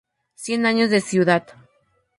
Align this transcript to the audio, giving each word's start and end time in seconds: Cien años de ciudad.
Cien 0.33 0.65
años 0.65 0.89
de 0.89 0.99
ciudad. 0.99 1.45